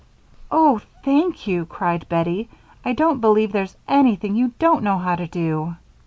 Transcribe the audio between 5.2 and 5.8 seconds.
do."